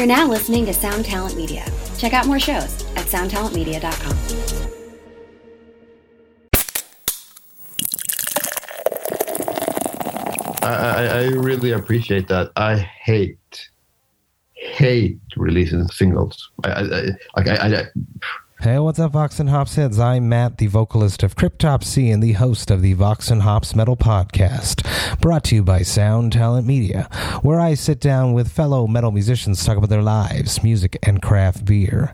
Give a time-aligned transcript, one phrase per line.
[0.00, 1.62] You're now listening to Sound Talent Media.
[1.98, 4.16] Check out more shows at soundtalentmedia.com.
[10.62, 12.50] I, I, really appreciate that.
[12.56, 13.68] I hate,
[14.54, 16.50] hate releasing singles.
[16.64, 17.84] I, I, I, I
[18.62, 19.98] Hey, what's up, Vox and Hops heads?
[19.98, 23.96] I'm Matt, the vocalist of Cryptopsy and the host of the Vox and Hops Metal
[23.96, 27.08] Podcast, brought to you by Sound Talent Media,
[27.40, 31.22] where I sit down with fellow metal musicians to talk about their lives, music, and
[31.22, 32.12] craft beer.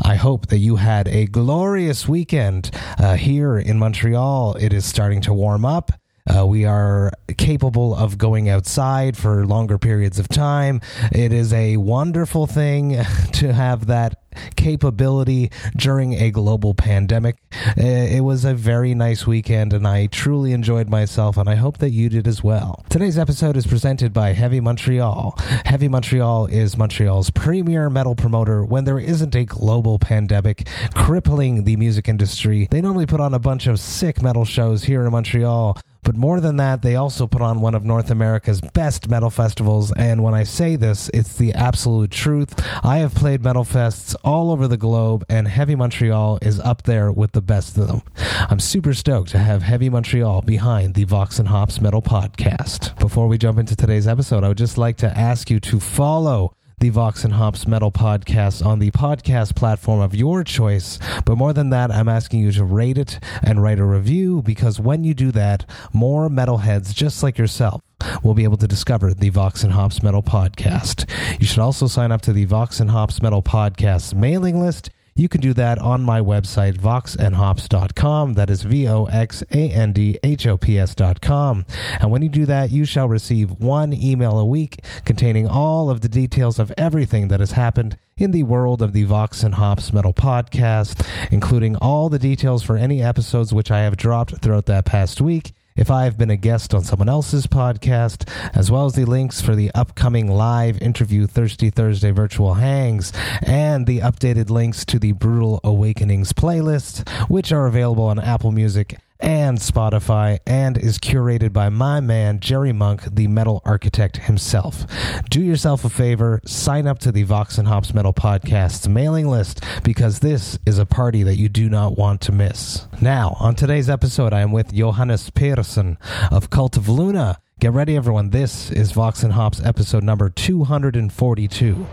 [0.00, 2.70] I hope that you had a glorious weekend
[3.00, 4.54] uh, here in Montreal.
[4.54, 5.90] It is starting to warm up.
[6.28, 10.80] Uh, we are capable of going outside for longer periods of time.
[11.10, 12.90] It is a wonderful thing
[13.32, 14.22] to have that
[14.56, 17.36] capability during a global pandemic.
[17.78, 21.78] Uh, It was a very nice weekend, and I truly enjoyed myself, and I hope
[21.78, 22.84] that you did as well.
[22.88, 25.34] Today's episode is presented by Heavy Montreal.
[25.64, 31.76] Heavy Montreal is Montreal's premier metal promoter when there isn't a global pandemic crippling the
[31.76, 32.68] music industry.
[32.70, 35.78] They normally put on a bunch of sick metal shows here in Montreal.
[36.02, 39.92] But more than that, they also put on one of North America's best metal festivals.
[39.92, 42.54] And when I say this, it's the absolute truth.
[42.84, 47.12] I have played metal fests all over the globe, and Heavy Montreal is up there
[47.12, 48.02] with the best of them.
[48.48, 52.98] I'm super stoked to have Heavy Montreal behind the Vox and Hops Metal Podcast.
[52.98, 56.54] Before we jump into today's episode, I would just like to ask you to follow
[56.80, 60.98] the Vox and Hops Metal Podcast on the podcast platform of your choice.
[61.24, 64.78] But more than that, I'm asking you to rate it and write a review because
[64.78, 67.82] when you do that, more metalheads just like yourself
[68.22, 71.10] will be able to discover the Vox and Hops Metal Podcast.
[71.40, 74.90] You should also sign up to the Vox and Hops Metal Podcast mailing list.
[75.18, 78.34] You can do that on my website, voxandhops.com.
[78.34, 81.66] That is V O X A N D H O P S.com.
[81.98, 86.02] And when you do that, you shall receive one email a week containing all of
[86.02, 89.92] the details of everything that has happened in the world of the Vox and Hops
[89.92, 94.84] Metal Podcast, including all the details for any episodes which I have dropped throughout that
[94.84, 98.94] past week if I have been a guest on someone else's podcast, as well as
[98.94, 103.12] the links for the upcoming live interview Thirsty Thursday virtual hangs,
[103.42, 108.98] and the updated links to the Brutal Awakenings playlist, which are available on Apple Music
[109.20, 114.86] and Spotify and is curated by my man Jerry Monk, the metal architect himself.
[115.28, 119.62] Do yourself a favor, sign up to the Vox and Hops Metal Podcast's mailing list
[119.82, 122.86] because this is a party that you do not want to miss.
[123.00, 125.98] Now, on today's episode, I am with Johannes Persson
[126.30, 127.38] of Cult of Luna.
[127.60, 128.30] Get ready, everyone.
[128.30, 131.86] This is Vox and Hops episode number 242.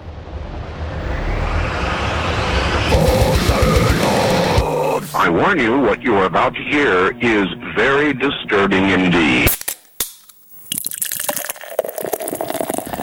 [5.26, 9.50] I warn you, what you are about to hear is very disturbing indeed.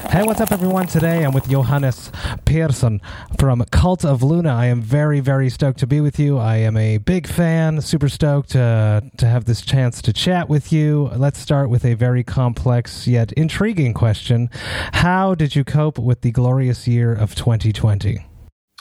[0.09, 0.87] Hey, what's up, everyone?
[0.87, 2.12] Today I'm with Johannes
[2.44, 3.00] Persson
[3.41, 4.50] from Cult of Luna.
[4.50, 6.38] I am very, very stoked to be with you.
[6.38, 10.72] I am a big fan, super stoked uh, to have this chance to chat with
[10.72, 11.11] you.
[11.16, 14.49] Let's start with a very complex yet intriguing question
[14.93, 18.25] How did you cope with the glorious year of 2020?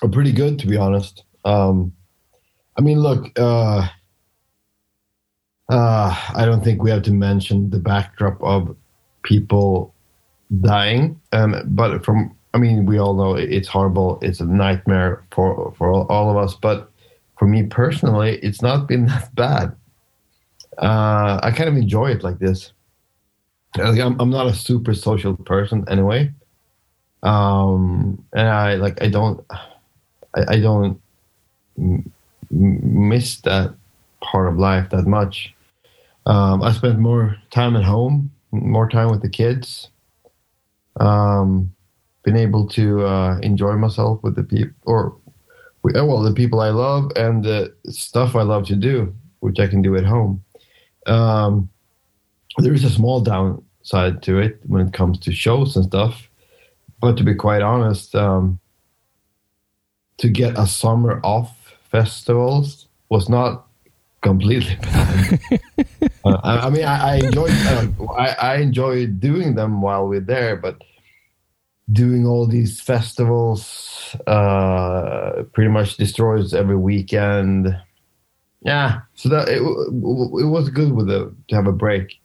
[0.03, 1.24] are pretty good, to be honest.
[1.44, 1.94] Um,
[2.81, 3.88] I mean, look, uh,
[5.69, 8.75] uh, I don't think we have to mention the backdrop of
[9.22, 9.94] people
[10.62, 11.22] dying.
[11.31, 14.18] Um, but from, I mean, we all know it's horrible.
[14.24, 16.56] It's a nightmare for for all, of us.
[16.56, 16.90] But
[17.38, 19.75] for me personally, it's not been that bad.
[20.80, 22.74] Uh, I kind of enjoy it like this.
[23.78, 26.31] Like, I'm, I'm not a super social person anyway.
[27.22, 29.46] Um, and I like I don't
[30.34, 31.00] I, I don't
[32.51, 33.73] miss that
[34.22, 35.53] part of life that much.
[36.25, 39.89] Um, I spent more time at home, more time with the kids.
[41.00, 41.73] Um,
[42.23, 45.16] been able to uh, enjoy myself with the people, or
[45.95, 49.68] uh, well, the people I love and the stuff I love to do, which I
[49.68, 50.44] can do at home.
[51.07, 51.69] Um,
[52.57, 56.29] there is a small downside to it when it comes to shows and stuff,
[57.00, 58.59] but to be quite honest, um,
[60.18, 61.61] to get a summer off
[61.92, 63.68] festivals was not
[64.22, 65.40] completely bad.
[66.26, 70.22] uh, I, I mean, I, I enjoyed uh, I, I enjoyed doing them while we're
[70.22, 70.82] there, but
[71.92, 77.76] doing all these festivals uh, pretty much destroys every weekend.
[78.62, 82.20] Yeah, so that it, it was good with the to have a break.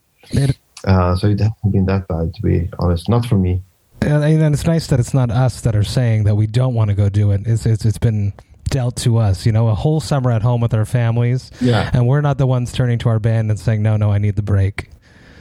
[0.85, 3.09] Uh, so it hasn't been that bad, to be honest.
[3.09, 3.63] Not for me.
[4.03, 6.91] And and it's nice that it's not us that are saying that we don't want
[6.91, 7.41] to go do it.
[7.47, 8.35] It's, it's, it's been
[8.71, 11.51] dealt to us, you know, a whole summer at home with our families.
[11.61, 11.91] Yeah.
[11.93, 14.37] and we're not the ones turning to our band and saying no no i need
[14.37, 14.91] the break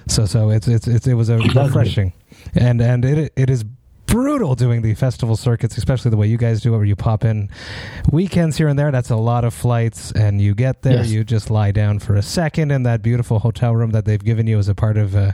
[0.08, 2.14] so so it's it's, it's it was a refreshing
[2.54, 3.64] and and it it is
[4.08, 7.26] brutal doing the festival circuits, especially the way you guys do it, where you pop
[7.26, 7.50] in
[8.12, 8.92] weekends here and there.
[8.92, 11.10] That's a lot of flights, and you get there, Yes.
[11.10, 14.46] you just lie down for a second in that beautiful hotel room that they've given
[14.46, 15.32] you as a part of uh,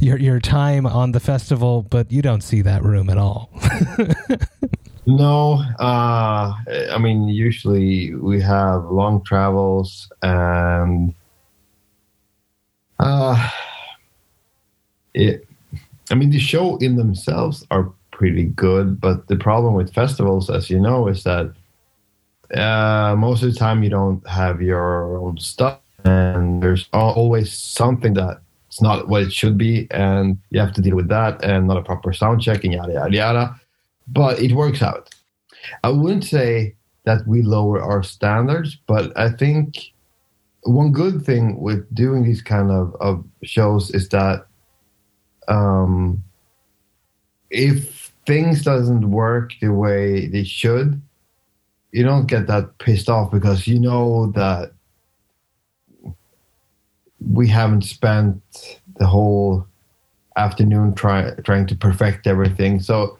[0.00, 3.50] your your time on the festival, but you don't see that room at all.
[5.04, 6.54] No, uh,
[6.92, 11.12] I mean, usually we have long travels and
[13.00, 13.50] uh,
[15.12, 15.46] it.
[16.10, 20.70] I mean, the show in themselves are pretty good, but the problem with festivals, as
[20.70, 21.52] you know, is that
[22.54, 28.14] uh, most of the time you don't have your own stuff, and there's always something
[28.14, 31.66] that it's not what it should be, and you have to deal with that, and
[31.66, 33.60] not a proper sound check, and yada yada yada.
[34.08, 35.14] But it works out.
[35.84, 39.92] I wouldn't say that we lower our standards, but I think
[40.62, 44.46] one good thing with doing these kind of, of shows is that
[45.48, 46.22] um,
[47.50, 51.00] if things doesn't work the way they should,
[51.90, 54.72] you don't get that pissed off because you know that
[57.20, 58.40] we haven't spent
[58.96, 59.66] the whole
[60.36, 62.80] afternoon try, trying to perfect everything.
[62.80, 63.18] So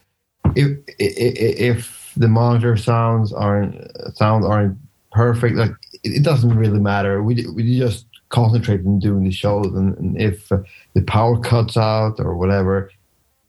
[0.56, 3.74] if if, the monitor sounds aren't
[4.16, 4.76] sounds aren't
[5.12, 5.72] perfect, like
[6.04, 7.22] it, doesn't really matter.
[7.22, 10.58] We we just concentrate on doing the shows, and, and if uh,
[10.94, 12.90] the power cuts out or whatever,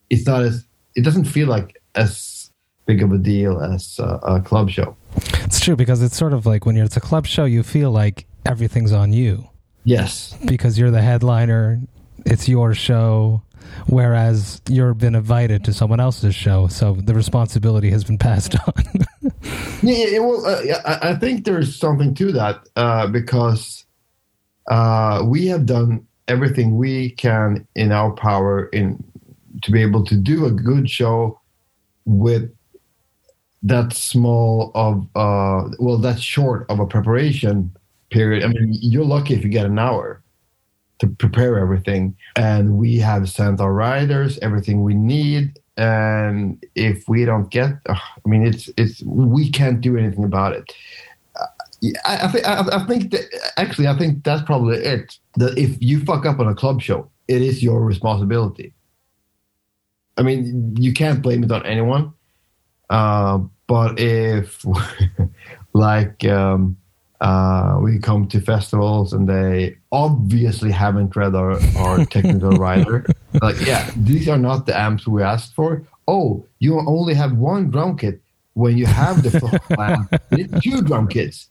[0.09, 0.65] it's not as
[0.95, 2.49] it doesn't feel like as
[2.85, 4.95] big of a deal as uh, a club show.
[5.43, 7.91] It's true because it's sort of like when you're it's a club show, you feel
[7.91, 9.49] like everything's on you
[9.83, 11.81] Yes, because you're the headliner.
[12.25, 13.43] It's your show,
[13.87, 18.83] whereas you've been invited to someone else's show, so the responsibility has been passed on.
[19.81, 23.85] Yeah, well, uh, I, I think there's something to that uh, because
[24.67, 29.03] uh, we have done everything we can in our power in
[29.61, 31.39] to be able to do a good show
[32.05, 32.49] with
[33.61, 37.75] that small of uh, well, that short of a preparation
[38.09, 38.43] period.
[38.43, 40.22] I mean, you're lucky if you get an hour
[40.99, 47.25] to prepare everything, and we have sent our riders everything we need and if we
[47.25, 50.71] don't get ugh, i mean it's it's we can't do anything about it
[51.35, 51.47] Uh,
[52.05, 53.25] I, I think I, I think that
[53.57, 55.17] actually I think that's probably it.
[55.37, 58.73] That if you fuck up on a club show, it is your responsibility.
[60.17, 62.13] I mean, you can't blame it on anyone.
[62.89, 64.63] Uh, but if,
[65.73, 66.77] like, um,
[67.23, 73.05] uh, we come to festivals and they obviously haven't read our, our technical rider,
[73.41, 75.81] like, yeah, these are not the amps we asked for.
[76.05, 78.21] Oh, you only have one drum kit
[78.55, 81.47] when you have the full two drum kits.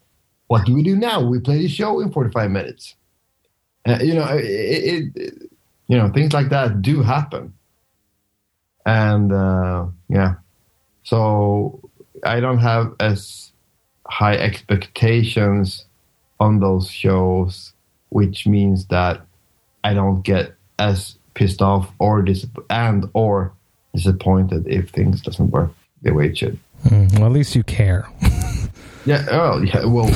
[0.49, 1.23] What do we do now?
[1.23, 2.95] We play the show in 45 minutes.
[3.89, 5.51] Uh, you know, it, it, it,
[5.89, 7.55] you know, things like that do happen.
[8.85, 10.35] And uh, yeah,
[11.03, 11.81] so
[12.25, 13.52] I don't have as
[14.13, 15.87] high expectations
[16.39, 17.73] on those shows,
[18.11, 19.23] which means that
[19.85, 23.55] I don't get as pissed off or dis- and or
[23.95, 25.71] disappointed if things doesn't work
[26.03, 26.59] the way it should.
[26.85, 28.07] Mm, well, at least you care.
[29.07, 29.27] Yeah.
[29.31, 29.85] Oh, yeah.
[29.85, 30.07] Well,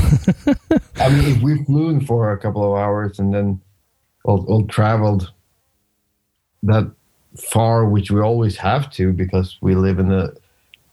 [0.96, 3.60] I mean, if we flew in for a couple of hours and then
[4.24, 5.32] all, all traveled
[6.62, 6.88] that
[7.36, 10.36] far, which we always have to because we live in the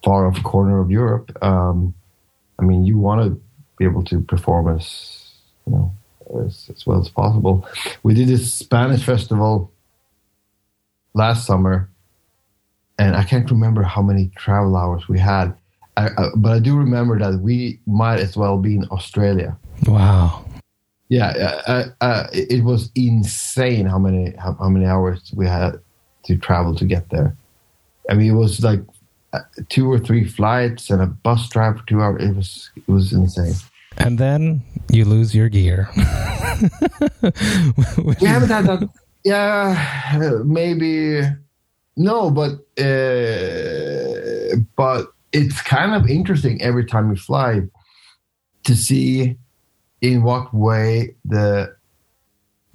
[0.03, 1.37] far off corner of Europe.
[1.43, 1.93] Um,
[2.59, 3.41] I mean, you want to
[3.77, 5.31] be able to perform as
[5.65, 5.91] you know
[6.45, 7.67] as, as well as possible.
[8.03, 9.71] We did this Spanish festival
[11.13, 11.89] last summer,
[12.97, 15.55] and I can't remember how many travel hours we had.
[15.95, 19.57] I, I, but I do remember that we might as well be in Australia.
[19.85, 20.45] Wow.
[21.09, 25.79] Yeah, uh, uh, it was insane how many how, how many hours we had
[26.25, 27.35] to travel to get there.
[28.09, 28.79] I mean, it was like
[29.69, 32.23] two or three flights and a bus drive for two hours.
[32.23, 33.55] It was it was insane.
[33.97, 35.89] And then you lose your gear.
[37.97, 38.89] We haven't had that.
[39.23, 41.21] Yeah, maybe
[41.95, 47.61] no, but uh, but it's kind of interesting every time you fly
[48.63, 49.37] to see
[50.01, 51.75] in what way the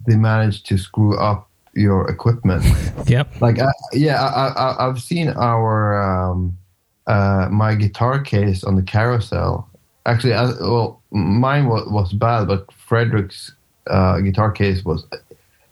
[0.06, 1.47] they manage to screw up
[1.78, 2.64] your equipment.
[3.06, 3.40] Yep.
[3.40, 6.58] like I, yeah I, I i've seen our um
[7.06, 9.70] uh my guitar case on the carousel
[10.04, 13.54] actually I, well mine was, was bad but Fredrik's
[13.86, 15.06] uh guitar case was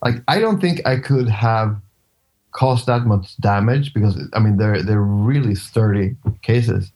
[0.03, 1.77] like i don't think i could have
[2.53, 6.93] caused that much damage because i mean they're they're really sturdy cases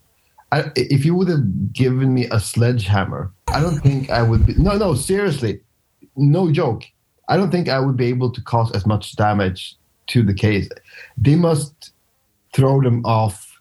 [0.52, 4.54] I, if you would have given me a sledgehammer i don't think i would be
[4.54, 5.60] no no seriously
[6.16, 6.84] no joke
[7.30, 9.76] I don't think I would be able to cause as much damage
[10.08, 10.68] to the case.
[11.16, 11.92] They must
[12.52, 13.60] throw them off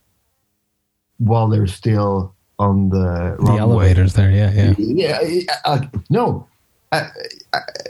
[1.19, 4.31] while they're still on the the elevators there.
[4.31, 4.73] Yeah, yeah.
[5.21, 6.47] Yeah, uh, no.
[6.91, 7.07] Uh,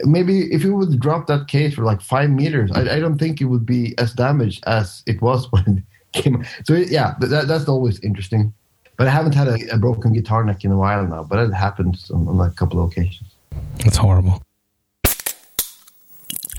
[0.04, 3.40] maybe if you would drop that case for like five meters, I, I, don't think
[3.40, 6.44] it would be as damaged as it was when it came.
[6.64, 8.52] So yeah, that, that's always interesting.
[8.98, 11.22] But I haven't had a, a, broken guitar neck in a while now.
[11.24, 13.30] But it happens on, on a couple of occasions.
[13.82, 14.42] That's horrible.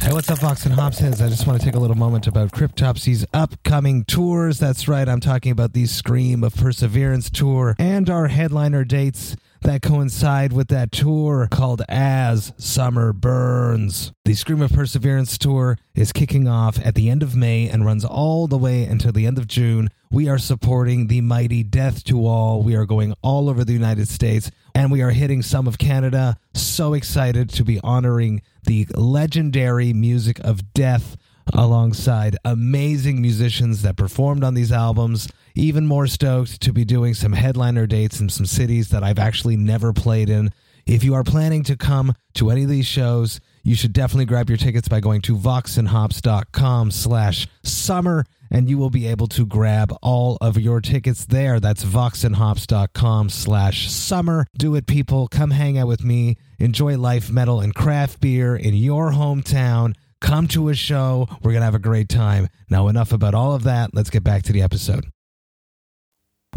[0.01, 1.23] Hey, what's up, Vox and Hopsheads?
[1.23, 4.57] I just want to take a little moment about Cryptopsy's upcoming tours.
[4.57, 9.83] That's right, I'm talking about the Scream of Perseverance tour and our headliner dates that
[9.83, 14.11] coincide with that tour called As Summer Burns.
[14.25, 18.03] The Scream of Perseverance tour is kicking off at the end of May and runs
[18.03, 19.89] all the way until the end of June.
[20.09, 22.63] We are supporting the mighty Death to All.
[22.63, 26.37] We are going all over the United States and we are hitting some of Canada.
[26.53, 31.17] So excited to be honoring the legendary music of death
[31.53, 35.27] alongside amazing musicians that performed on these albums.
[35.55, 39.57] Even more stoked to be doing some headliner dates in some cities that I've actually
[39.57, 40.51] never played in.
[40.85, 44.49] If you are planning to come to any of these shows, you should definitely grab
[44.49, 49.95] your tickets by going to voxandhops.com slash summer and you will be able to grab
[50.01, 51.59] all of your tickets there.
[51.59, 54.45] That's voxandhops.com slash summer.
[54.57, 55.27] Do it, people.
[55.29, 56.37] Come hang out with me.
[56.59, 59.95] Enjoy life, metal, and craft beer in your hometown.
[60.19, 61.27] Come to a show.
[61.41, 62.49] We're going to have a great time.
[62.69, 63.95] Now, enough about all of that.
[63.95, 65.05] Let's get back to the episode.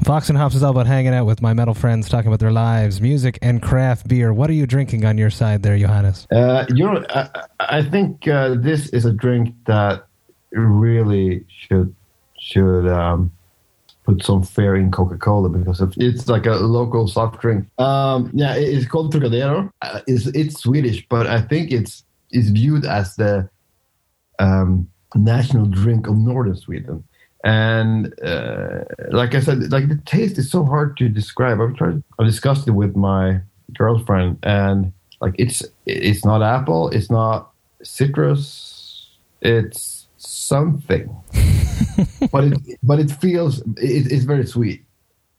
[0.00, 2.52] Vox and Hops is all about hanging out with my metal friends, talking about their
[2.52, 4.32] lives, music, and craft beer.
[4.32, 6.26] What are you drinking on your side there, Johannes?
[6.32, 7.28] Uh, you know, I,
[7.60, 10.06] I think uh, this is a drink that
[10.58, 11.94] really should
[12.38, 13.30] should um,
[14.04, 17.66] put some fear in Coca Cola because it's like a local soft drink.
[17.78, 19.70] Um, yeah, it's called Trocadero.
[19.82, 23.48] Uh, it's it's Swedish, but I think it's is viewed as the
[24.38, 27.04] um, national drink of northern Sweden.
[27.44, 31.60] And uh, like I said, like the taste is so hard to describe.
[31.60, 33.40] I've tried, I discussed it with my
[33.76, 37.50] girlfriend, and like it's it's not apple, it's not
[37.82, 39.10] citrus,
[39.42, 39.93] it's
[40.26, 41.14] something,
[42.32, 44.84] but it but it feels it, it's very sweet,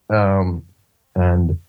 [0.10, 0.66] um,
[1.16, 1.60] and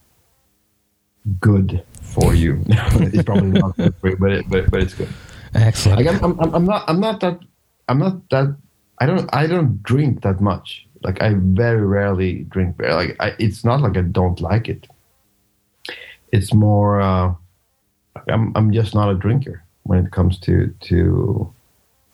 [1.41, 2.63] good for you.
[2.69, 5.09] it's probably not good for you, but it, but but it's good.
[5.55, 6.05] Excellent.
[6.05, 7.41] Like I'm, I'm, I'm not I'm not that
[7.89, 8.57] I'm not that
[8.99, 10.87] I don't I don't drink that much.
[11.03, 12.95] Like I very rarely drink beer.
[12.95, 14.87] Like I, it's not like I don't like it.
[16.33, 17.35] It's more uh,
[18.29, 21.53] I'm I'm just not a drinker when it comes to to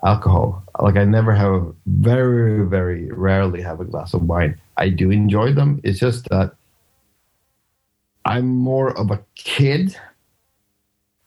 [0.04, 0.64] alcohol.
[0.82, 4.60] Like I never have very very rarely have a glass of wine.
[4.76, 5.80] I do enjoy them.
[5.84, 6.54] It's just that
[8.24, 9.96] I'm more of a kid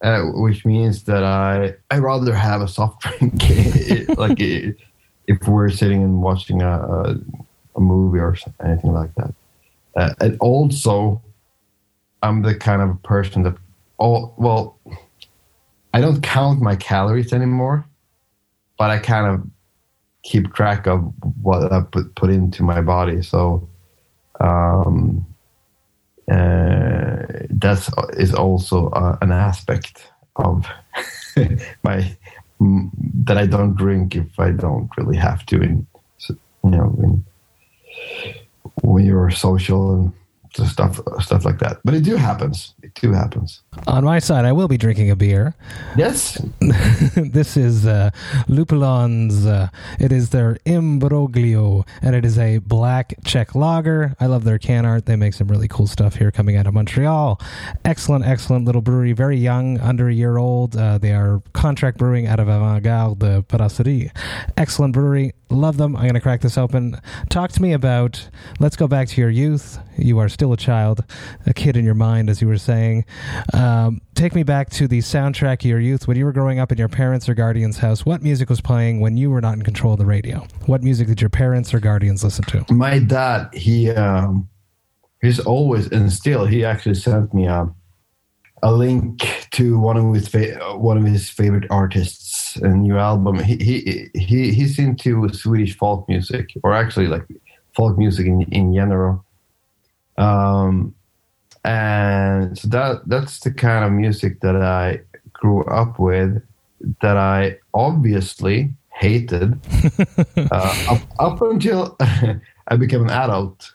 [0.01, 6.03] uh, which means that I I rather have a soft drink, like if we're sitting
[6.03, 7.19] and watching a, a,
[7.75, 9.33] a movie or anything like that.
[9.95, 11.21] Uh, and also,
[12.21, 13.55] I'm the kind of person that
[13.97, 14.77] all well,
[15.93, 17.85] I don't count my calories anymore,
[18.77, 19.47] but I kind of
[20.23, 23.21] keep track of what I put put into my body.
[23.21, 23.67] So,
[24.39, 25.25] um,
[26.29, 30.65] uh, that is also uh, an aspect of
[31.83, 32.15] my
[32.59, 35.61] that I don't drink if I don't really have to.
[35.61, 35.87] In
[36.63, 37.25] you know, when
[38.81, 41.79] when you're social and stuff stuff like that.
[41.83, 42.73] But it do happens.
[42.81, 43.61] It do happens.
[43.87, 45.55] On my side, I will be drinking a beer.
[45.95, 46.41] Yes.
[47.15, 48.11] this is uh,
[48.47, 49.45] Lupulon's.
[49.45, 54.15] Uh, it is their Imbroglio, and it is a black Czech lager.
[54.19, 55.05] I love their can art.
[55.05, 57.39] They make some really cool stuff here coming out of Montreal.
[57.83, 59.13] Excellent, excellent little brewery.
[59.13, 60.75] Very young, under a year old.
[60.75, 64.11] Uh, they are contract brewing out of Avant Garde Brasserie.
[64.57, 65.33] Excellent brewery.
[65.49, 65.95] Love them.
[65.95, 66.99] I'm going to crack this open.
[67.29, 68.29] Talk to me about.
[68.59, 69.77] Let's go back to your youth.
[69.97, 71.03] You are still a child,
[71.45, 73.05] a kid in your mind, as you were saying.
[73.65, 76.71] Um, take me back to the soundtrack of your youth when you were growing up
[76.71, 78.05] in your parents' or guardians' house.
[78.05, 80.45] What music was playing when you were not in control of the radio?
[80.67, 82.71] What music did your parents or guardians listen to?
[82.71, 84.47] My dad, he um,
[85.19, 87.67] he's always and still he actually sent me a
[88.61, 93.39] a link to one of his fa- one of his favorite artists a new album.
[93.39, 97.25] He he he he's into Swedish folk music, or actually like
[97.75, 99.25] folk music in in general.
[100.19, 100.93] Um,
[101.65, 105.01] and so that that's the kind of music that I
[105.33, 106.41] grew up with.
[107.01, 109.59] That I obviously hated
[110.51, 111.97] uh, up, up until
[112.67, 113.73] I became an adult,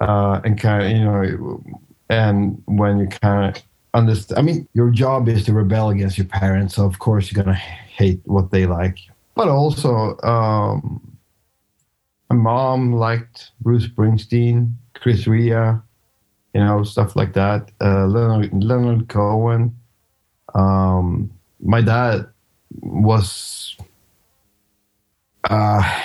[0.00, 1.64] uh, and kind of you know,
[2.10, 3.62] and when you kind of
[3.94, 7.42] understand, I mean, your job is to rebel against your parents, so of course you're
[7.42, 8.98] gonna hate what they like,
[9.34, 11.16] but also um,
[12.28, 15.78] my mom liked Bruce Springsteen, Chris Rea,
[16.58, 17.70] you know, stuff like that.
[17.80, 19.76] Uh, Leonard, Leonard Cohen.
[20.56, 22.26] Um, my dad
[22.80, 23.76] was
[25.48, 26.00] uh,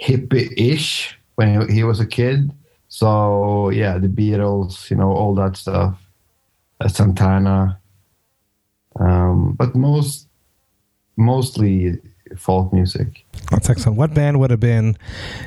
[0.00, 2.52] hippie-ish when he was a kid.
[2.86, 6.00] So yeah, the Beatles, you know, all that stuff,
[6.80, 7.80] uh, Santana.
[9.00, 10.28] Um, but most,
[11.16, 11.98] mostly
[12.38, 13.24] folk music.
[13.50, 13.98] That's excellent.
[13.98, 14.96] What band would have been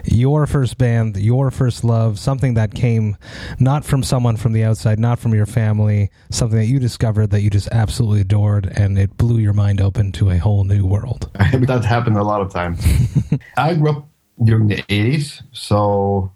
[0.05, 3.17] your first band, your first love, something that came
[3.59, 7.41] not from someone from the outside, not from your family, something that you discovered that
[7.41, 11.29] you just absolutely adored and it blew your mind open to a whole new world?
[11.35, 12.85] that happened a lot of times.
[13.57, 14.09] I grew up
[14.43, 16.31] during the 80s, so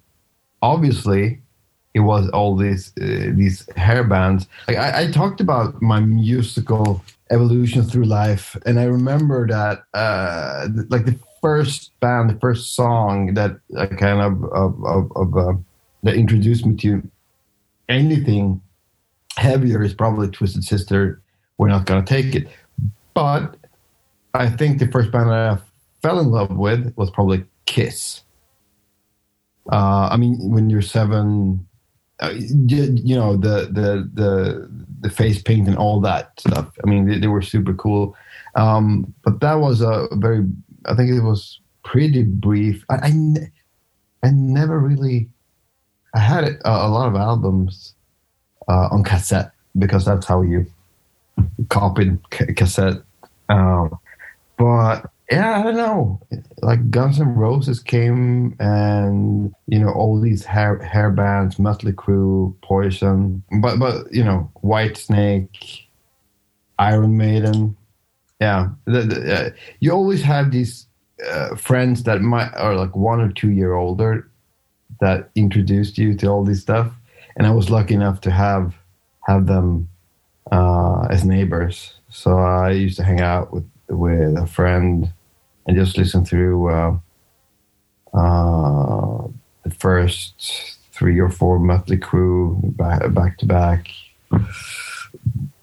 [0.61, 1.41] obviously
[1.93, 4.47] it was all these uh, these hair bands.
[4.67, 8.57] Like I, I talked about my musical evolution through life.
[8.65, 14.21] And i remember that uh like the first band the first song that uh, kind
[14.21, 15.53] of of, of, of uh,
[16.03, 17.01] that introduced me to
[17.87, 18.61] anything
[19.37, 21.21] heavier is probably twisted sister
[21.57, 22.47] we're not gonna take it.
[23.13, 23.55] But
[24.33, 25.57] i think the first band i
[26.01, 28.23] fell in love with was probably kiss.
[29.71, 31.67] Uh i mean when you're seven
[32.27, 34.69] you, you know the the the
[35.01, 36.67] the face paint and all that stuff.
[36.83, 38.15] I mean, they, they were super cool.
[38.55, 40.45] Um, but that was a very,
[40.85, 42.83] I think it was pretty brief.
[42.89, 45.29] I, I, I never really,
[46.13, 47.95] I had a, a lot of albums
[48.67, 50.65] uh, on cassette because that's how you
[51.69, 53.01] copied cassette.
[53.47, 53.97] Um,
[54.57, 56.19] but yeah, I don't know.
[56.61, 62.55] Like Guns N' Roses came, and you know all these hair hair bands, Mötley Crüe,
[62.61, 65.85] Poison, but but you know Whitesnake,
[66.79, 67.77] Iron Maiden.
[68.41, 69.49] Yeah, the, the, uh,
[69.81, 70.87] you always have these
[71.29, 74.29] uh, friends that might are like one or two year older
[74.99, 76.91] that introduced you to all this stuff,
[77.35, 78.73] and I was lucky enough to have
[79.27, 79.89] have them
[80.51, 81.93] uh, as neighbors.
[82.09, 85.11] So I used to hang out with with a friend
[85.69, 86.97] and just listen through uh,
[88.15, 89.27] uh,
[89.63, 93.87] the first three or four Mötley Crüe back, back to back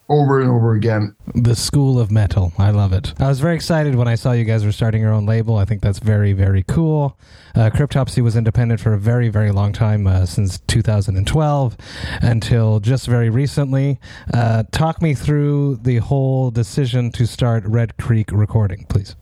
[0.09, 1.17] over and over again.
[1.35, 2.53] The School of Metal.
[2.57, 3.15] I love it.
[3.19, 5.57] I was very excited when I saw you guys were starting your own label.
[5.57, 7.19] I think that's very, very cool.
[7.57, 11.77] Uh, Cryptopsy was independent for a very, very long time, uh, since 2012
[12.23, 13.99] until just very recently.
[14.33, 19.17] Uh, talk me through the whole decision to start Red Creek Recording, please.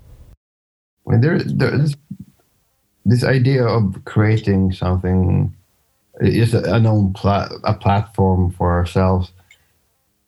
[1.06, 1.96] There, there's
[3.04, 5.54] this idea of creating something
[6.20, 9.32] is a known pla- a platform for ourselves.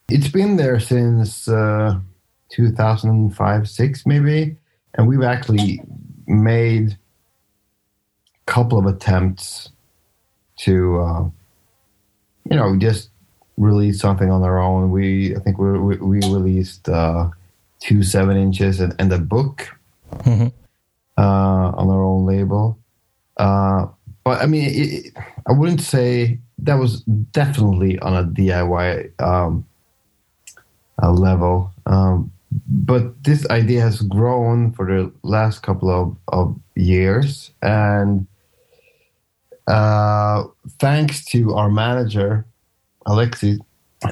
[0.09, 1.99] It's been there since uh,
[2.51, 4.57] 2005, six maybe,
[4.95, 5.81] and we've actually
[6.27, 9.71] made a couple of attempts
[10.59, 11.23] to, uh,
[12.51, 13.11] you know, just
[13.57, 14.91] release something on our own.
[14.91, 17.31] We, I think we we, we released uh,
[17.81, 19.69] two seven inches and, and a book.
[20.13, 20.49] Mm-hmm
[21.23, 22.79] on our own label.
[23.37, 23.87] Uh,
[24.25, 25.13] but I mean, it,
[25.47, 27.03] I wouldn't say that was
[27.33, 29.65] definitely on a DIY um,
[31.03, 31.73] uh, level.
[31.87, 32.33] Um,
[32.69, 37.51] but this idea has grown for the last couple of, of years.
[37.63, 38.27] And
[39.67, 40.45] uh,
[40.79, 42.47] thanks to our manager,
[43.07, 43.59] Alexis,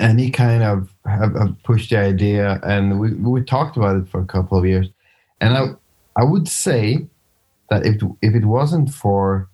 [0.01, 4.09] and he kind of have, have pushed the idea, and we, we talked about it
[4.09, 4.89] for a couple of years.
[5.41, 5.67] And I,
[6.17, 7.07] I would say
[7.71, 9.49] that if if it wasn't for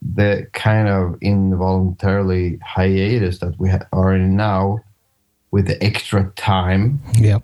[0.00, 4.78] the kind of involuntarily hiatus that we are in now,
[5.50, 7.42] with the extra time, yep.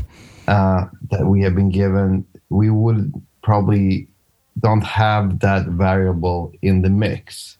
[0.48, 3.12] uh, that we have been given, we would
[3.42, 4.08] probably
[4.60, 7.58] don't have that variable in the mix,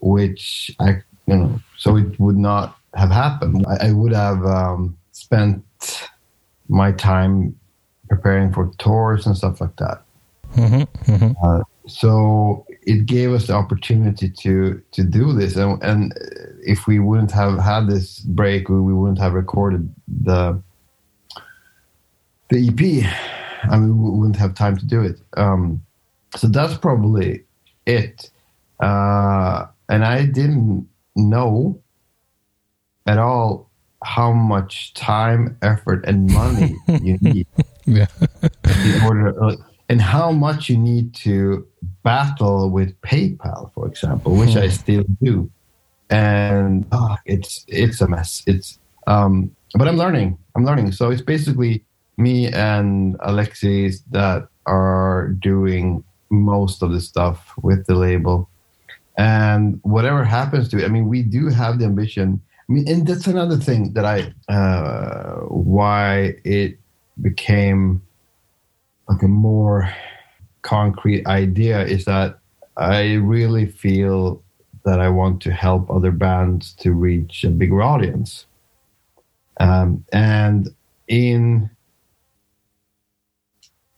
[0.00, 3.64] which I you know, so it would not have happened.
[3.68, 5.64] I, I would have um, spent
[6.68, 7.58] my time
[8.12, 10.02] preparing for tours and stuff like that.
[10.54, 11.32] Mm-hmm, mm-hmm.
[11.42, 16.12] Uh, so it gave us the opportunity to to do this, and, and
[16.62, 20.60] if we wouldn't have had this break, we, we wouldn't have recorded the
[22.50, 23.06] the EP.
[23.64, 25.18] I mean, we wouldn't have time to do it.
[25.38, 25.82] Um,
[26.36, 27.44] so that's probably
[27.86, 28.30] it.
[28.80, 31.80] Uh, and I didn't know
[33.06, 33.70] at all
[34.04, 37.46] how much time, effort, and money you need
[37.86, 38.06] yeah.
[38.64, 39.56] in order,
[39.88, 41.66] and how much you need to
[42.02, 44.72] battle with PayPal, for example, which I hmm.
[44.72, 45.50] still do.
[46.10, 48.42] And oh, it's it's a mess.
[48.46, 50.38] It's um, but I'm learning.
[50.54, 50.92] I'm learning.
[50.92, 51.84] So it's basically
[52.16, 58.48] me and Alexis that are doing most of the stuff with the label.
[59.18, 62.40] And whatever happens to it, I mean, we do have the ambition.
[62.68, 66.78] I mean, and that's another thing that I, uh, why it
[67.20, 68.02] became
[69.08, 69.92] like a more
[70.62, 72.38] concrete idea is that
[72.76, 74.42] I really feel
[74.84, 78.46] that I want to help other bands to reach a bigger audience.
[79.60, 80.68] Um, and
[81.08, 81.70] in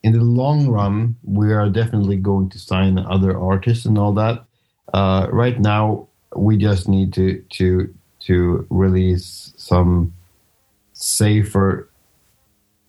[0.03, 4.45] in the long run, we are definitely going to sign other artists and all that.
[4.93, 10.13] Uh, right now, we just need to to to release some
[10.93, 11.89] safer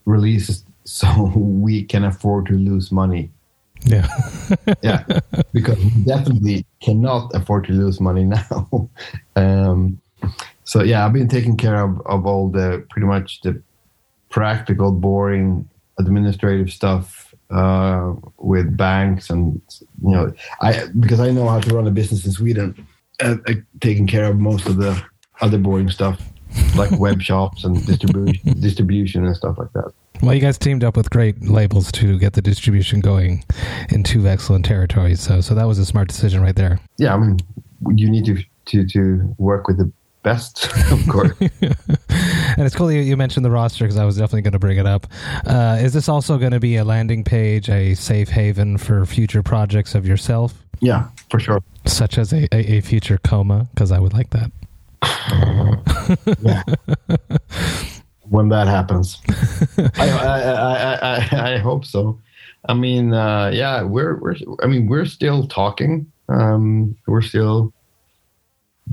[0.06, 3.30] releases so we can afford to lose money.
[3.84, 4.08] Yeah.
[4.82, 5.04] yeah,
[5.52, 8.88] because we definitely cannot afford to lose money now.
[9.36, 10.00] um,
[10.64, 13.60] so yeah, I've been taking care of, of all the pretty much the
[14.30, 19.60] practical, boring administrative stuff uh, with banks and
[20.02, 22.86] you know I because I know how to run a business in Sweden,
[23.22, 25.00] uh, uh, taking care of most of the
[25.40, 26.20] other boring stuff
[26.76, 29.92] like web shops and distribution distribution and stuff like that.
[30.22, 33.44] Well, you guys teamed up with great labels to get the distribution going
[33.90, 35.20] in two excellent territories.
[35.20, 36.80] So, so that was a smart decision right there.
[36.96, 37.38] Yeah, I mean,
[37.94, 41.32] you need to to to work with the best, of course.
[41.40, 44.78] and it's cool you, you mentioned the roster because I was definitely going to bring
[44.78, 45.06] it up.
[45.46, 49.42] Uh, is this also going to be a landing page, a safe haven for future
[49.42, 50.54] projects of yourself?
[50.80, 51.62] Yeah, for sure.
[51.86, 54.50] Such as a, a, a future coma, because I would like that.
[56.42, 56.62] Yeah.
[58.28, 59.18] when that happens.
[59.96, 62.20] I, I, I, I, hope so.
[62.68, 66.10] I mean, uh, yeah, we're, we're, I mean, we're still talking.
[66.28, 67.72] Um, we're still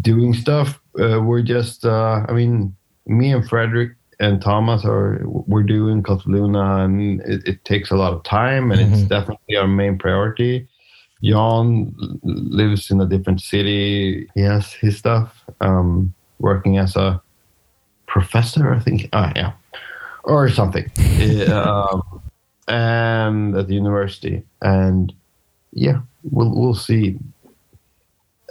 [0.02, 0.80] doing stuff.
[1.00, 2.76] Uh, we're just, uh, I mean,
[3.08, 7.96] me and Fredrik and Thomas are, we're doing Cult Luna and it, it, takes a
[7.96, 8.94] lot of time and mm-hmm.
[8.94, 10.68] it's definitely our main priority.
[11.24, 14.30] Jan lives in a different city.
[14.36, 17.22] He has his stuff, um, working as a
[18.08, 19.10] professor, I think.
[19.14, 19.54] Oh, yeah,
[20.24, 20.92] or something.
[21.52, 22.22] um,
[22.68, 25.14] and at the university, and
[25.72, 27.18] yeah, we'll we'll see.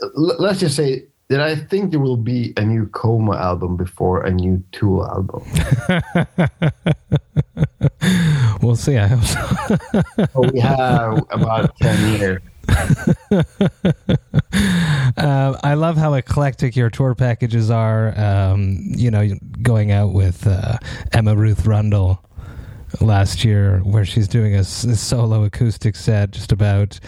[0.03, 4.23] L- let's just say that I think there will be a new Coma album before
[4.23, 5.45] a new Tool album.
[8.63, 8.99] we'll see.
[8.99, 10.27] I hope so.
[10.35, 12.43] well, we have about ten years.
[15.17, 18.19] uh, I love how eclectic your tour packages are.
[18.19, 19.29] Um, you know,
[19.61, 20.79] going out with uh,
[21.13, 22.25] Emma Ruth Rundle
[23.01, 26.31] last year, where she's doing a, solo acoustic set.
[26.31, 26.99] Just about.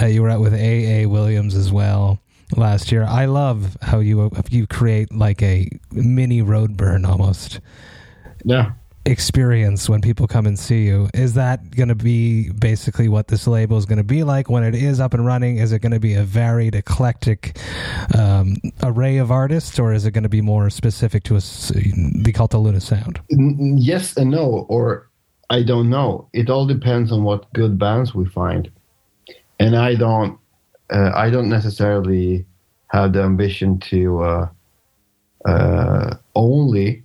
[0.00, 1.02] Uh, you were out with A.
[1.02, 1.06] A.
[1.06, 2.20] Williams as well
[2.56, 3.04] last year.
[3.04, 7.60] I love how you you create like a mini Roadburn almost.
[8.44, 8.72] Yeah
[9.10, 11.08] experience when people come and see you.
[11.12, 14.62] Is that going to be basically what this label is going to be like when
[14.62, 15.58] it is up and running?
[15.58, 17.58] Is it going to be a varied, eclectic
[18.16, 22.32] um, array of artists, or is it going to be more specific to a, the
[22.34, 23.20] Cult of Luna sound?
[23.28, 25.10] Yes and no, or
[25.50, 26.28] I don't know.
[26.32, 28.70] It all depends on what good bands we find,
[29.58, 30.38] and I don't.
[30.92, 32.44] Uh, I don't necessarily
[32.88, 34.48] have the ambition to uh,
[35.44, 37.04] uh, only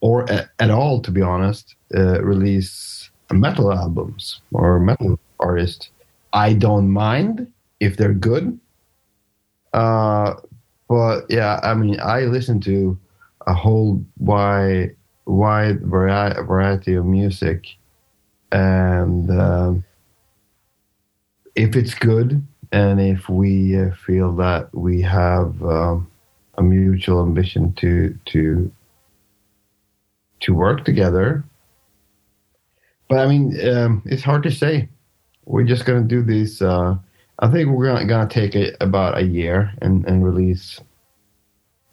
[0.00, 5.90] or at, at all, to be honest, uh, release metal albums or metal artists.
[6.32, 8.58] I don't mind if they're good.
[9.72, 10.34] Uh,
[10.88, 12.98] but yeah, I mean, I listen to
[13.46, 17.66] a whole wide, wide vari- variety of music,
[18.52, 19.84] and um,
[21.54, 26.10] if it's good, and if we uh, feel that we have um,
[26.58, 28.70] a mutual ambition to to
[30.40, 31.44] to work together.
[33.08, 34.88] But I mean, um, it's hard to say.
[35.44, 36.60] We're just going to do this.
[36.60, 36.96] Uh,
[37.38, 40.80] I think we're going to take it about a year and, and release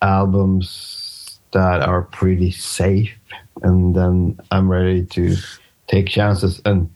[0.01, 3.13] albums that are pretty safe.
[3.61, 5.35] And then I'm ready to
[5.87, 6.61] take chances.
[6.65, 6.89] And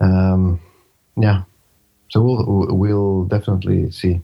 [0.00, 0.60] um,
[1.16, 1.42] yeah,
[2.08, 4.20] so we'll, we'll definitely see.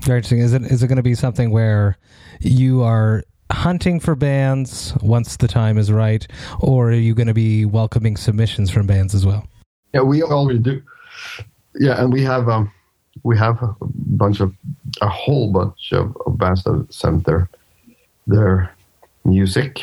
[0.00, 0.38] Very interesting.
[0.38, 1.98] Is it is it going to be something where
[2.40, 3.22] you are
[3.60, 6.26] hunting for bands once the time is right,
[6.60, 9.46] or are you going to be welcoming submissions from bands as well?
[9.92, 10.82] Yeah, we already do.
[11.74, 12.72] Yeah, and we have um,
[13.22, 14.54] we have a bunch of
[15.02, 17.50] a whole bunch of, of bands that sent their
[18.26, 18.74] their
[19.24, 19.82] music.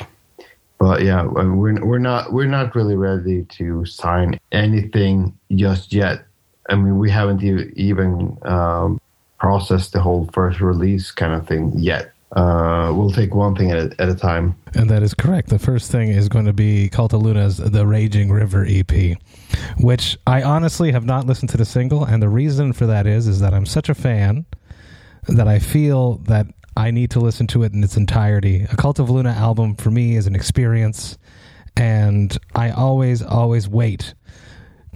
[0.79, 6.25] But yeah, we're we're not we're not really ready to sign anything just yet.
[6.69, 7.43] I mean, we haven't
[7.77, 8.99] even um,
[9.39, 13.77] processed the whole first release kind of thing yet uh, we'll take one thing at
[13.77, 14.55] a, at a time.
[14.73, 15.49] And that is correct.
[15.49, 19.17] The first thing is going to be Cult of Luna's The Raging River EP,
[19.79, 23.27] which I honestly have not listened to the single, and the reason for that is
[23.27, 24.45] is that I'm such a fan
[25.27, 28.67] that I feel that I need to listen to it in its entirety.
[28.71, 31.17] A Cult of Luna album for me is an experience,
[31.77, 34.13] and I always always wait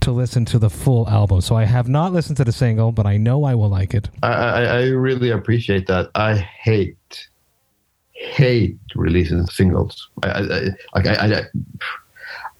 [0.02, 1.40] to listen to the full album.
[1.40, 4.08] So I have not listened to the single, but I know I will like it.
[4.22, 6.10] I, I, I really appreciate that.
[6.14, 7.28] I hate,
[8.12, 10.08] hate releasing singles.
[10.22, 11.42] I, I, I,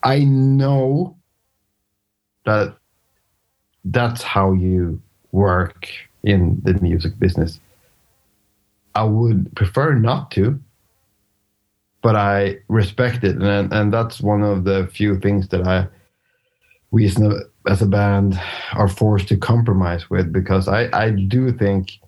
[0.02, 1.16] I know
[2.44, 2.76] that
[3.84, 5.00] that's how you
[5.32, 5.88] work
[6.22, 7.60] in the music business.
[8.94, 10.60] I would prefer not to,
[12.02, 15.86] but I respect it, and and that's one of the few things that I
[16.92, 18.38] we as a, as a band
[18.74, 21.98] are forced to compromise with because I I do think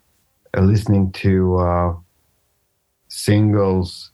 [0.57, 1.95] uh, listening to uh,
[3.09, 4.13] singles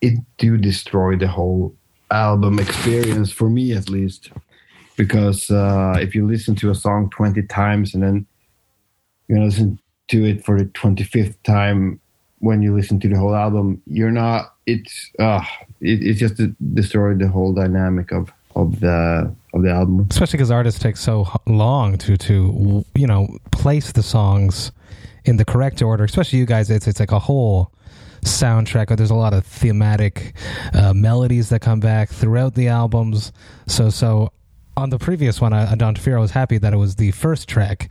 [0.00, 1.74] it do destroy the whole
[2.10, 4.30] album experience for me at least.
[4.96, 8.26] Because uh, if you listen to a song 20 times and then
[9.28, 9.78] you know listen
[10.08, 12.00] to it for the 25th time
[12.40, 15.44] when you listen to the whole album you're not it's uh
[15.80, 16.40] it, it's just
[16.74, 20.06] destroyed the whole dynamic of of the of the album.
[20.10, 24.72] Especially because artists take so long to to you know place the songs
[25.24, 26.04] in the correct order.
[26.04, 27.72] Especially you guys it's it's like a whole
[28.22, 30.34] soundtrack there's a lot of thematic
[30.74, 33.32] uh, melodies that come back throughout the albums.
[33.66, 34.32] So so
[34.76, 37.10] on the previous one uh, Dawn to Fear I was happy that it was the
[37.12, 37.90] first track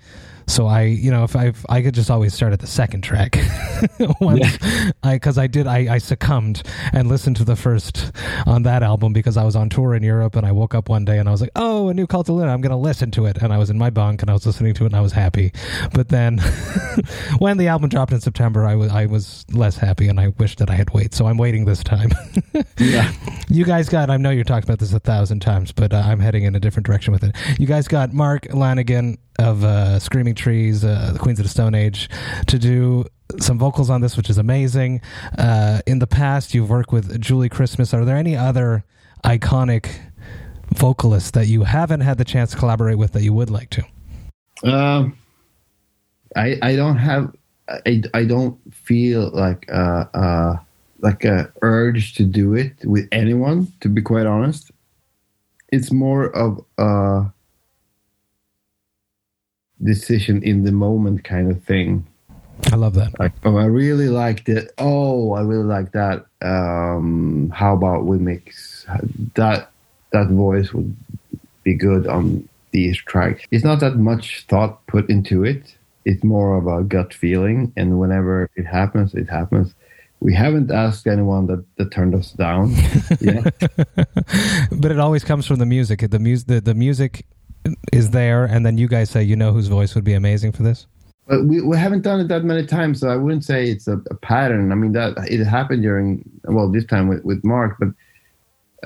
[0.50, 3.38] so I, you know, if I I could just always start at the second track,
[4.20, 4.92] once yeah.
[5.04, 8.12] I because I did I, I succumbed and listened to the first
[8.48, 11.06] on that album because I was on tour in Europe and I woke up one
[11.06, 13.12] day and I was like, oh, a new Cult of Luna, I'm going to listen
[13.12, 14.96] to it, and I was in my bunk and I was listening to it and
[14.96, 15.52] I was happy.
[15.94, 16.40] But then
[17.40, 20.58] when the album dropped in September, I was I was less happy and I wished
[20.60, 21.14] that I had waited.
[21.14, 22.12] So I'm waiting this time.
[22.78, 23.14] yeah,
[23.50, 24.10] you guys got.
[24.10, 26.60] I know you're talking about this a thousand times, but uh, I'm heading in a
[26.60, 27.36] different direction with it.
[27.60, 31.76] You guys got Mark Lanegan of uh, Screaming Trees, uh, the Queens of the Stone
[31.76, 32.10] Age,
[32.48, 33.06] to do
[33.40, 35.02] some vocals on this, which is amazing.
[35.38, 37.94] Uh, in the past, you've worked with Julie Christmas.
[37.94, 38.84] Are there any other
[39.24, 39.90] iconic
[40.74, 43.84] vocalists that you haven't had the chance to collaborate with that you would like to?
[44.64, 45.18] Um,
[46.36, 47.34] I I don't have
[47.68, 50.58] I, I don't feel like uh, uh
[51.00, 53.72] like a urge to do it with anyone.
[53.82, 54.72] To be quite honest,
[55.72, 57.30] it's more of uh
[59.84, 62.06] decision in the moment kind of thing.
[62.72, 63.18] I love that.
[63.20, 64.74] Like, oh, I really liked it.
[64.78, 66.26] Oh, I really like that.
[66.42, 68.86] Um, how about we mix
[69.36, 69.72] that?
[70.12, 70.96] That voice would
[71.64, 73.44] be good on these tracks.
[73.52, 75.76] It's not that much thought put into it.
[76.06, 79.74] It's more of a gut feeling, and whenever it happens, it happens.
[80.22, 82.72] We haven't asked anyone that, that turned us down.
[83.22, 83.44] yeah,
[84.72, 86.10] but it always comes from the music.
[86.10, 87.26] The music, the, the music
[87.92, 90.64] is there, and then you guys say you know whose voice would be amazing for
[90.64, 90.88] this?
[91.28, 94.02] But we, we haven't done it that many times, so I wouldn't say it's a,
[94.10, 94.72] a pattern.
[94.72, 97.90] I mean that it happened during well this time with, with Mark, but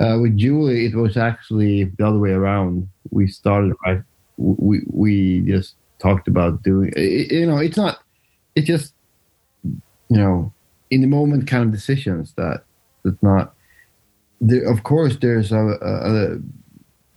[0.04, 2.90] uh, with Julie it was actually the other way around.
[3.12, 4.02] We started right.
[4.38, 6.92] We we just talked about doing.
[6.96, 8.00] It, you know, it's not.
[8.56, 8.94] It's just
[9.64, 10.52] you know
[10.92, 12.64] in the moment kind of decisions that
[13.04, 13.54] that's not.
[14.42, 16.38] There, of course, there's a, a, a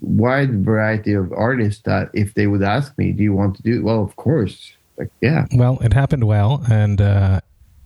[0.00, 3.78] wide variety of artists that if they would ask me, do you want to do
[3.78, 3.82] it?
[3.82, 4.72] Well, of course.
[4.98, 5.46] Like, yeah.
[5.52, 6.62] Well, it happened well.
[6.70, 7.40] And uh,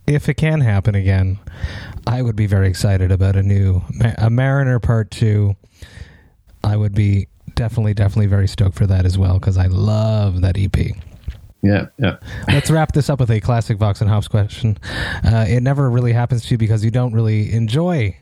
[0.06, 1.38] if it can happen again,
[2.06, 3.82] I would be very excited about a new,
[4.18, 5.54] a Mariner Part 2.
[6.62, 10.56] I would be definitely, definitely very stoked for that as well because I love that
[10.58, 10.96] EP.
[11.62, 12.16] Yeah, yeah.
[12.48, 14.78] Let's wrap this up with a classic Vox and Hops question.
[15.24, 18.16] Uh, it never really happens to you because you don't really enjoy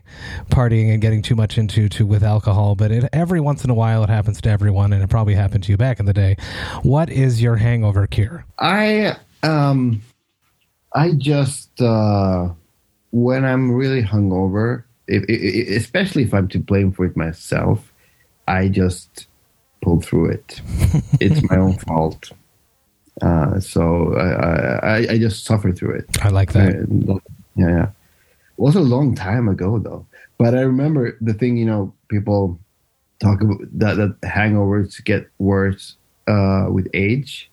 [0.49, 3.73] partying and getting too much into to with alcohol, but it, every once in a
[3.73, 6.35] while it happens to everyone, and it probably happened to you back in the day.
[6.83, 8.45] What is your hangover cure?
[8.57, 10.01] I um,
[10.93, 12.49] I just uh,
[13.11, 17.93] when I'm really hungover, if, if, especially if I'm to blame for it myself,
[18.47, 19.27] I just
[19.81, 20.61] pull through it.
[21.21, 22.31] it's my own fault.
[23.21, 26.05] Uh, so I, I, I, just suffered through it.
[26.21, 26.87] I like that.
[27.55, 27.83] yeah, yeah.
[27.83, 30.05] It was a long time ago though.
[30.37, 32.59] But I remember the thing, you know, people
[33.19, 37.51] talk about that, that hangovers get worse uh, with age.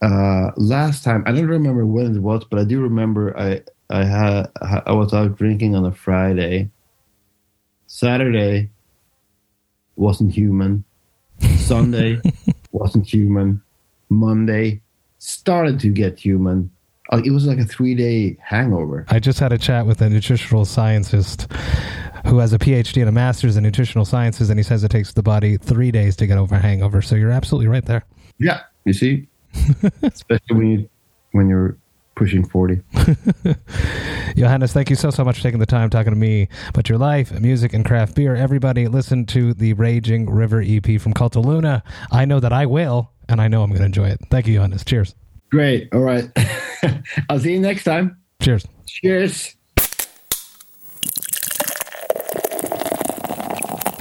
[0.00, 4.04] Uh, last time, I don't remember when it was, but I do remember I, I
[4.04, 4.46] had,
[4.86, 6.70] I was out drinking on a Friday.
[7.86, 8.70] Saturday
[9.96, 10.84] wasn't human.
[11.58, 12.20] Sunday
[12.72, 13.60] wasn't human.
[14.10, 14.82] Monday
[15.18, 16.70] started to get human.
[17.12, 19.06] Uh, it was like a three day hangover.
[19.08, 21.46] I just had a chat with a nutritional scientist
[22.26, 25.12] who has a PhD and a master's in nutritional sciences, and he says it takes
[25.12, 27.00] the body three days to get over a hangover.
[27.02, 28.04] So you're absolutely right there.
[28.38, 29.28] Yeah, you see,
[30.02, 30.88] especially when you
[31.32, 31.76] when you're
[32.14, 32.80] pushing forty.
[34.36, 36.98] Johannes, thank you so so much for taking the time talking to me about your
[36.98, 38.36] life, music, and craft beer.
[38.36, 41.82] Everybody, listen to the Raging River EP from Cult Luna.
[42.12, 44.20] I know that I will, and I know I'm going to enjoy it.
[44.30, 44.84] Thank you, Johannes.
[44.84, 45.14] Cheers.
[45.50, 45.88] Great.
[45.92, 46.24] All right.
[47.28, 48.18] I'll see you next time.
[48.40, 48.66] Cheers.
[48.86, 49.56] Cheers.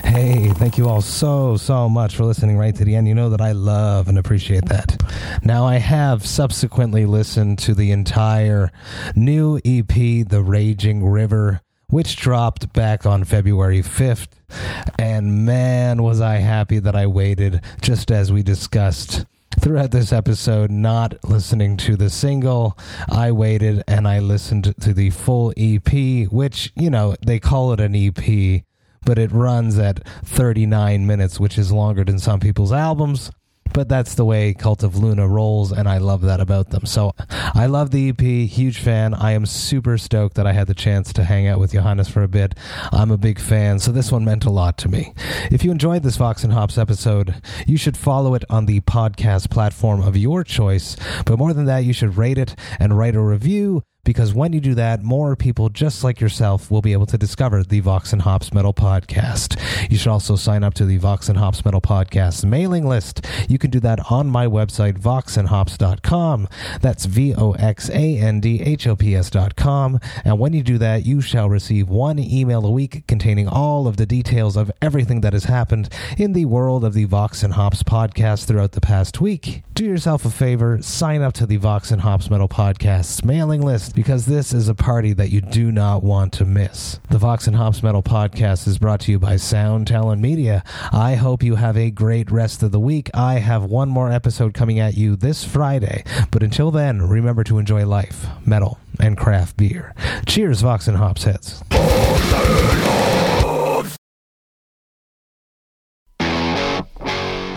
[0.04, 3.08] Hey, thank you all so, so much for listening right to the end.
[3.08, 5.02] You know that I love and appreciate that.
[5.44, 8.72] Now, I have subsequently listened to the entire
[9.16, 9.88] new EP,
[10.28, 14.30] The Raging River, which dropped back on February 5th.
[14.98, 19.26] And man, was I happy that I waited, just as we discussed
[19.60, 22.78] throughout this episode not listening to the single.
[23.10, 27.80] I waited and I listened to the full EP, which, you know, they call it
[27.80, 28.64] an EP,
[29.06, 33.32] but it runs at 39 minutes, which is longer than some people's albums.
[33.74, 36.86] But that's the way Cult of Luna rolls, and I love that about them.
[36.86, 39.14] So I love the EP, huge fan.
[39.14, 42.24] I am super stoked that I had the chance to hang out with Johannes for
[42.24, 42.56] a bit.
[42.92, 45.14] I'm a big fan, so this one meant a lot to me.
[45.52, 49.50] If you enjoyed this Vox and Hops episode, you should follow it on the podcast
[49.50, 50.96] platform of your choice.
[51.26, 54.60] But more than that, you should rate it and write a review because when you
[54.60, 58.22] do that, more people just like yourself will be able to discover the Vox and
[58.22, 59.60] Hops Metal Podcast.
[59.92, 63.26] You should also sign up to the Vox and Hops Metal Podcast mailing list.
[63.48, 66.48] You can do that on my website, voxandhops.com.
[66.82, 70.00] That's V O X A N D H O P S.com.
[70.26, 73.98] And when you do that, you shall receive one email a week containing all of
[73.98, 77.84] the details of everything that has happened in the world of the Vox and Hops
[77.84, 79.64] podcast throughout the past week.
[79.74, 83.89] Do yourself a favor, sign up to the Vox and Hops Metal Podcast's mailing list
[83.94, 87.00] because this is a party that you do not want to miss.
[87.10, 90.64] The Vox and Hops Metal Podcast is brought to you by Sound Talent Media.
[90.92, 93.10] I hope you have a great rest of the week.
[93.14, 97.58] I have one more episode coming at you this Friday, but until then, remember to
[97.58, 99.94] enjoy life, metal, and craft beer.
[100.26, 101.64] Cheers, Vox and Hops heads.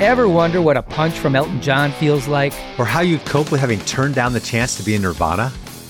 [0.02, 2.52] Ever wonder what a punch from Elton John feels like?
[2.76, 5.52] Or how you'd cope with having turned down the chance to be in Nirvana?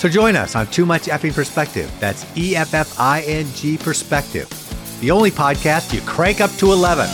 [0.00, 1.94] So join us on Too Much Effing Perspective.
[2.00, 4.48] That's E F F I N G Perspective.
[5.02, 7.06] The only podcast you crank up to 11.